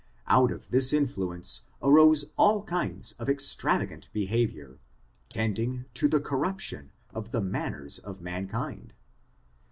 Out 0.25 0.51
of 0.51 0.71
this 0.71 0.93
influence 0.93 1.61
arose 1.79 2.25
all 2.35 2.63
I 2.63 2.65
kinds 2.65 3.11
of 3.19 3.29
extravagant 3.29 4.09
behavior, 4.11 4.79
tending 5.29 5.85
to 5.93 6.07
the 6.07 6.19
cor 6.19 6.39
ruption 6.39 6.87
of 7.13 7.29
the 7.29 7.39
manners 7.41 7.99
of 7.99 8.19
mankind. 8.19 8.95